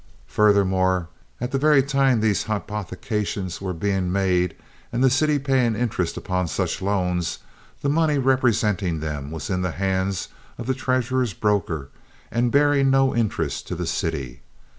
[0.25, 4.55] "Furthermore, at the very time these hypothecations were being made,
[4.91, 7.37] and the city paying interest upon such loans,
[7.83, 11.89] the money representing them was in the hands of the treasurer's broker
[12.31, 14.41] and bearing no interest to the city.